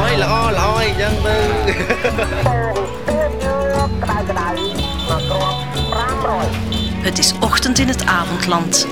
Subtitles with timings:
[0.00, 1.36] ឲ្យល្អល្អអីចឹងទៅ
[7.06, 8.86] Het is ochtend in het avondland.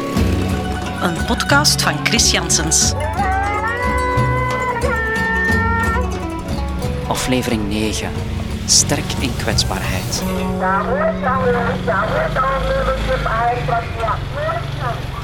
[1.03, 2.93] Een podcast van Chris Janssens.
[7.09, 8.09] Aflevering 9.
[8.67, 10.23] Sterk in kwetsbaarheid.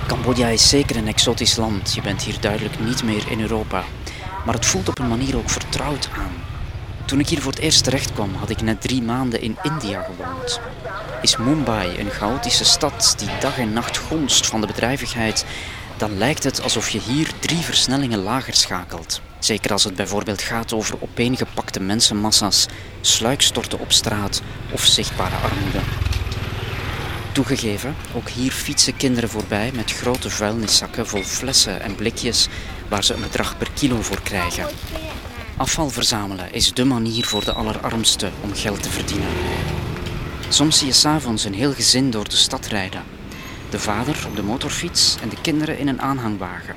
[0.07, 1.95] Cambodja is zeker een exotisch land.
[1.95, 3.83] Je bent hier duidelijk niet meer in Europa.
[4.46, 6.34] Maar het voelt op een manier ook vertrouwd aan.
[7.06, 10.02] Toen ik hier voor het eerst terecht kwam, had ik net drie maanden in India
[10.02, 10.60] gewoond.
[11.22, 15.46] Is Mumbai een chaotische stad die dag en nacht gonst van de bedrijvigheid,
[15.98, 19.22] dan lijkt het alsof je hier drie versnellingen lager schakelt.
[19.40, 22.66] Zeker als het bijvoorbeeld gaat over opeengepakte mensenmassa's,
[23.02, 25.80] sluikstorten op straat of zichtbare armoede.
[27.36, 32.48] Toegegeven, ook hier fietsen kinderen voorbij met grote vuilniszakken vol flessen en blikjes
[32.88, 34.68] waar ze een bedrag per kilo voor krijgen.
[35.58, 39.28] Afval verzamelen is dé manier voor de allerarmsten om geld te verdienen.
[40.50, 43.04] Soms zie je s'avonds een heel gezin door de stad rijden.
[43.70, 46.76] De vader op de motorfiets en de kinderen in een aanhangwagen.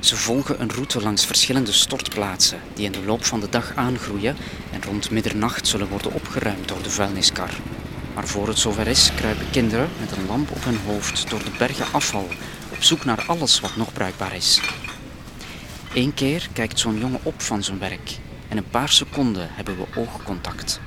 [0.00, 4.36] Ze volgen een route langs verschillende stortplaatsen die in de loop van de dag aangroeien
[4.72, 7.50] en rond middernacht zullen worden opgeruimd door de vuilniskar.
[8.14, 11.50] Maar voor het zover is, kruipen kinderen met een lamp op hun hoofd door de
[11.58, 12.28] bergen afval
[12.70, 14.60] op zoek naar alles wat nog bruikbaar is.
[15.94, 20.00] Eén keer kijkt zo'n jongen op van zijn werk en een paar seconden hebben we
[20.00, 20.80] oogcontact.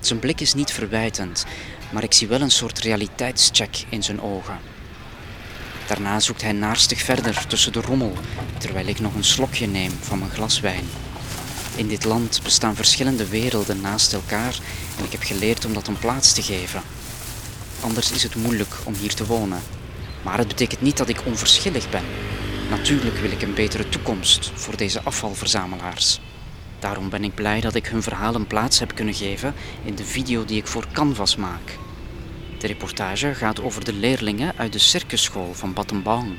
[0.00, 1.46] Zijn blik is niet verwijtend,
[1.90, 4.58] maar ik zie wel een soort realiteitscheck in zijn ogen.
[5.86, 8.12] Daarna zoekt hij naarstig verder tussen de rommel,
[8.58, 10.84] terwijl ik nog een slokje neem van mijn glas wijn.
[11.78, 14.58] In dit land bestaan verschillende werelden naast elkaar
[14.98, 16.82] en ik heb geleerd om dat een plaats te geven.
[17.80, 19.62] Anders is het moeilijk om hier te wonen.
[20.22, 22.04] Maar het betekent niet dat ik onverschillig ben.
[22.70, 26.20] Natuurlijk wil ik een betere toekomst voor deze afvalverzamelaars.
[26.78, 30.04] Daarom ben ik blij dat ik hun verhaal een plaats heb kunnen geven in de
[30.04, 31.78] video die ik voor Canvas maak.
[32.58, 36.38] De reportage gaat over de leerlingen uit de circusschool van Battambang.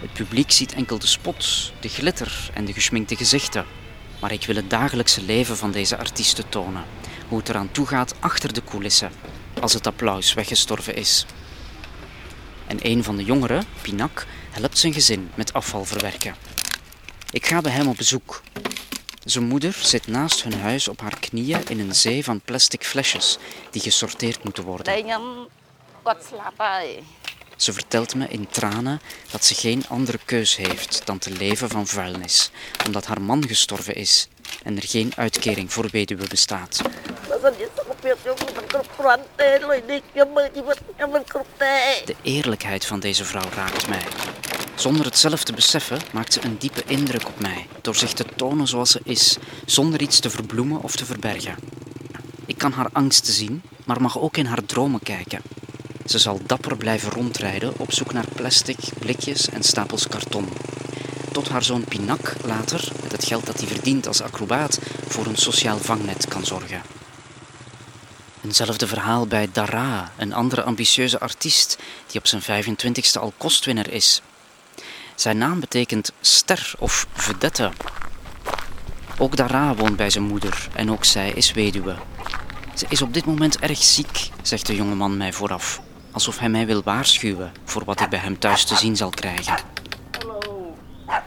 [0.00, 3.64] Het publiek ziet enkel de spots, de glitter en de geschminkte gezichten.
[4.22, 6.84] Maar ik wil het dagelijkse leven van deze artiesten tonen.
[7.28, 9.12] Hoe het eraan toe gaat achter de coulissen,
[9.60, 11.26] als het applaus weggestorven is.
[12.66, 16.34] En een van de jongeren, Pinak, helpt zijn gezin met afval verwerken.
[17.30, 18.42] Ik ga bij hem op bezoek.
[19.24, 23.38] Zijn moeder zit naast hun huis op haar knieën in een zee van plastic flesjes
[23.70, 24.84] die gesorteerd moeten worden.
[27.62, 29.00] Ze vertelt me in tranen
[29.30, 32.50] dat ze geen andere keus heeft dan te leven van vuilnis,
[32.86, 34.28] omdat haar man gestorven is
[34.62, 36.82] en er geen uitkering voor weduwe bestaat.
[42.04, 44.04] De eerlijkheid van deze vrouw raakt mij.
[44.74, 48.24] Zonder het zelf te beseffen maakt ze een diepe indruk op mij door zich te
[48.36, 49.36] tonen zoals ze is,
[49.66, 51.56] zonder iets te verbloemen of te verbergen.
[52.46, 55.42] Ik kan haar angsten zien, maar mag ook in haar dromen kijken
[56.06, 60.48] ze zal dapper blijven rondrijden op zoek naar plastic, blikjes en stapels karton.
[61.32, 65.36] Tot haar zoon Pinak later, met het geld dat hij verdient als acrobaat, voor een
[65.36, 66.82] sociaal vangnet kan zorgen.
[68.44, 74.22] Eenzelfde verhaal bij Dara, een andere ambitieuze artiest die op zijn 25ste al kostwinner is.
[75.14, 77.70] Zijn naam betekent ster of vedette.
[79.18, 81.96] Ook Dara woont bij zijn moeder en ook zij is weduwe.
[82.74, 85.80] Ze is op dit moment erg ziek, zegt de jongeman mij vooraf,
[86.12, 89.54] alsof hij mij wil waarschuwen voor wat ik bij hem thuis te zien zal krijgen.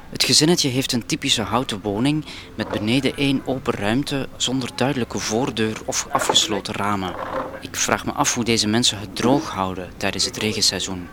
[0.09, 2.25] Het gezinnetje heeft een typische houten woning
[2.55, 7.15] met beneden één open ruimte zonder duidelijke voordeur of afgesloten ramen.
[7.61, 11.07] Ik vraag me af hoe deze mensen het droog houden tijdens het regenseizoen.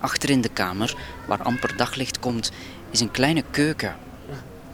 [0.00, 2.52] Achter in de kamer, waar amper daglicht komt,
[2.90, 3.96] is een kleine keuken.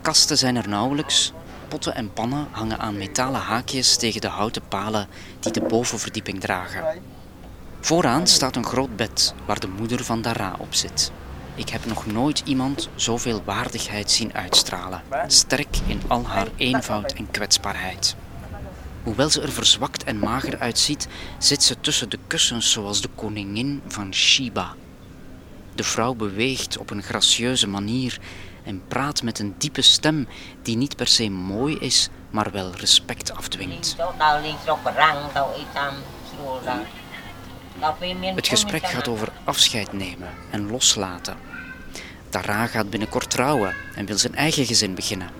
[0.02, 1.32] Kasten zijn er nauwelijks.
[1.68, 5.08] Potten en pannen hangen aan metalen haakjes tegen de houten palen
[5.40, 6.84] die de bovenverdieping dragen.
[7.80, 11.12] Vooraan staat een groot bed waar de moeder van Dara op zit.
[11.54, 17.30] Ik heb nog nooit iemand zoveel waardigheid zien uitstralen, sterk in al haar eenvoud en
[17.30, 18.16] kwetsbaarheid.
[19.02, 23.82] Hoewel ze er verzwakt en mager uitziet, zit ze tussen de kussens zoals de koningin
[23.86, 24.74] van Sheba.
[25.74, 28.18] De vrouw beweegt op een gracieuze manier
[28.62, 30.28] en praat met een diepe stem
[30.62, 33.96] die niet per se mooi is, maar wel respect afdwingt.
[38.34, 41.36] Het gesprek gaat over afscheid nemen en loslaten.
[42.30, 45.30] Dara gaat binnenkort trouwen en wil zijn eigen gezin beginnen.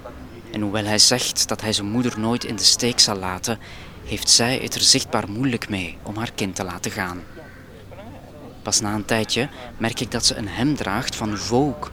[0.53, 3.59] En hoewel hij zegt dat hij zijn moeder nooit in de steek zal laten,
[4.05, 7.23] heeft zij het er zichtbaar moeilijk mee om haar kind te laten gaan.
[8.63, 11.91] Pas na een tijdje merk ik dat ze een hem draagt van Vogue.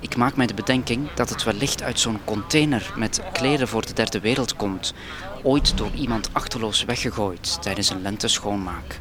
[0.00, 3.92] Ik maak mij de bedenking dat het wellicht uit zo'n container met kleren voor de
[3.92, 4.94] derde wereld komt,
[5.42, 9.00] ooit door iemand achterloos weggegooid tijdens een lenteschoonmaak.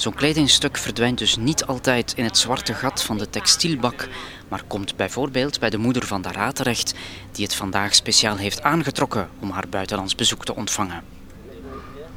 [0.00, 4.08] Zo'n kledingstuk verdwijnt dus niet altijd in het zwarte gat van de textielbak,
[4.48, 6.94] maar komt bijvoorbeeld bij de moeder van Dara terecht,
[7.32, 11.02] die het vandaag speciaal heeft aangetrokken om haar buitenlands bezoek te ontvangen.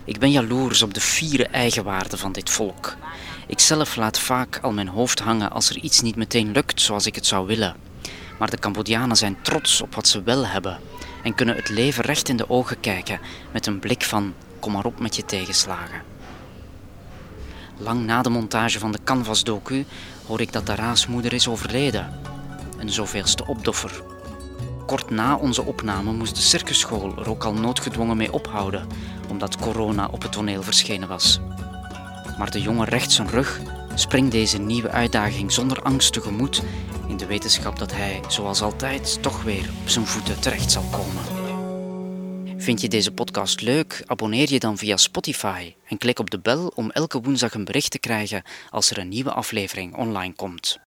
[0.04, 2.96] Ik ben jaloers op de fiere eigenwaarde van dit volk.
[3.48, 7.16] Ikzelf laat vaak al mijn hoofd hangen als er iets niet meteen lukt zoals ik
[7.16, 7.76] het zou willen.
[8.40, 10.80] Maar de Cambodjanen zijn trots op wat ze wel hebben
[11.24, 13.20] en kunnen het leven recht in de ogen kijken
[13.52, 16.13] met een blik van kom maar op met je tegenslagen.
[17.78, 19.86] Lang na de montage van de Canvas-docu
[20.28, 22.20] hoor ik dat Dara's moeder is overleden.
[22.78, 24.02] Een zoveelste opdoffer.
[24.86, 28.88] Kort na onze opname moest de circusschool er ook al noodgedwongen mee ophouden,
[29.30, 31.40] omdat corona op het toneel verschenen was.
[32.38, 33.60] Maar de jongen recht zijn rug,
[33.96, 36.64] springt deze nieuwe uitdaging zonder angst tegemoet,
[37.08, 41.43] in de wetenschap dat hij, zoals altijd, toch weer op zijn voeten terecht zal komen.
[42.64, 44.04] Vind je deze podcast leuk?
[44.06, 47.92] Abonneer je dan via Spotify en klik op de bel om elke woensdag een bericht
[47.92, 50.83] te krijgen als er een nieuwe aflevering online komt.